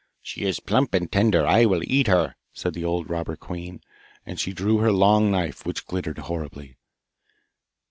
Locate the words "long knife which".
4.91-5.85